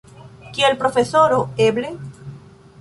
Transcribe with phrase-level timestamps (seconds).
[0.55, 1.39] Kiel profesoro,
[1.69, 1.95] eble?